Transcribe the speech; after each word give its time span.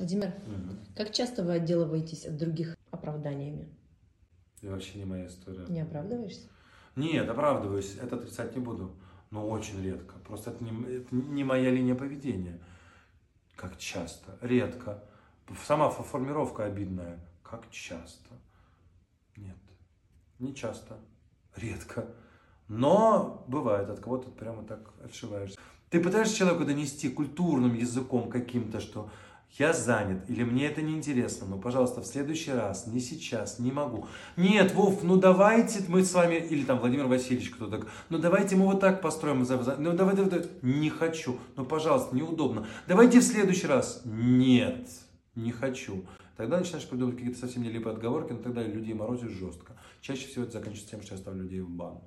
Владимир, 0.00 0.32
Мгм. 0.46 0.78
как 0.96 1.12
часто 1.12 1.44
вы 1.44 1.52
отделываетесь 1.52 2.24
от 2.24 2.38
других 2.38 2.74
оправданиями? 2.90 3.68
Это 4.62 4.70
вообще 4.72 4.96
не 4.98 5.04
моя 5.04 5.26
история. 5.26 5.66
Не 5.68 5.82
оправдываешься? 5.82 6.48
Нет, 6.96 7.28
оправдываюсь, 7.28 7.96
это 7.96 8.16
отрицать 8.16 8.56
не 8.56 8.62
буду. 8.62 8.96
Но 9.30 9.46
очень 9.46 9.82
редко. 9.84 10.18
Просто 10.20 10.52
это 10.52 10.64
не, 10.64 10.70
это 10.96 11.14
не 11.14 11.44
моя 11.44 11.70
линия 11.70 11.94
поведения. 11.94 12.58
Как 13.56 13.76
часто? 13.76 14.38
Редко. 14.40 15.04
Сама 15.66 15.88
фо- 15.90 16.02
формировка 16.02 16.64
обидная. 16.64 17.20
Как 17.42 17.70
часто? 17.70 18.30
Нет. 19.36 19.56
Не 20.38 20.54
часто. 20.54 20.98
Редко. 21.56 22.06
Но 22.70 23.44
бывает, 23.48 23.90
от 23.90 23.98
кого-то 23.98 24.30
прямо 24.30 24.62
так 24.62 24.92
отшиваешься. 25.04 25.58
Ты 25.90 25.98
пытаешься 25.98 26.36
человеку 26.36 26.64
донести 26.64 27.08
культурным 27.08 27.74
языком 27.74 28.30
каким-то, 28.30 28.78
что 28.78 29.10
я 29.58 29.72
занят, 29.72 30.30
или 30.30 30.44
мне 30.44 30.68
это 30.68 30.80
неинтересно, 30.80 31.48
но, 31.48 31.58
пожалуйста, 31.58 32.00
в 32.00 32.06
следующий 32.06 32.52
раз, 32.52 32.86
не 32.86 33.00
сейчас, 33.00 33.58
не 33.58 33.72
могу. 33.72 34.06
Нет, 34.36 34.72
Вов, 34.72 35.02
ну 35.02 35.16
давайте 35.16 35.82
мы 35.88 36.04
с 36.04 36.14
вами, 36.14 36.36
или 36.36 36.64
там 36.64 36.78
Владимир 36.78 37.08
Васильевич 37.08 37.50
кто-то, 37.50 37.84
ну 38.08 38.18
давайте 38.18 38.54
мы 38.54 38.66
вот 38.66 38.78
так 38.78 39.02
построим, 39.02 39.40
ну 39.40 39.92
давай, 39.92 40.14
давай, 40.14 40.30
давай. 40.30 40.46
не 40.62 40.90
хочу, 40.90 41.38
ну 41.56 41.64
пожалуйста, 41.64 42.14
неудобно. 42.14 42.68
Давайте 42.86 43.18
в 43.18 43.24
следующий 43.24 43.66
раз. 43.66 44.02
Нет, 44.04 44.88
не 45.34 45.50
хочу. 45.50 46.04
Тогда 46.36 46.58
начинаешь 46.58 46.88
придумывать 46.88 47.16
какие-то 47.18 47.40
совсем 47.40 47.64
нелепые 47.64 47.94
отговорки, 47.94 48.30
но 48.30 48.38
тогда 48.38 48.62
людей 48.62 48.94
морозишь 48.94 49.32
жестко. 49.32 49.76
Чаще 50.00 50.28
всего 50.28 50.44
это 50.44 50.52
заканчивается 50.52 50.90
тем, 50.92 51.02
что 51.02 51.14
я 51.14 51.20
ставлю 51.20 51.42
людей 51.42 51.62
в 51.62 51.68
бан. 51.68 51.98